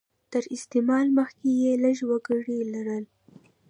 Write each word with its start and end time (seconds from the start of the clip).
تر 0.31 0.43
استعمار 0.55 1.05
مخکې 1.17 1.49
یې 1.61 1.71
لږ 1.83 1.97
وګړي 2.09 2.59
لرل. 2.73 3.03